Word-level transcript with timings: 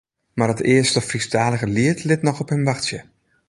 Mar 0.37 0.49
it 0.53 0.65
earste 0.73 1.01
Frysktalige 1.09 1.67
liet 1.75 2.01
lit 2.09 2.25
noch 2.25 2.41
op 2.43 2.51
him 2.53 2.63
wachtsje. 2.69 2.99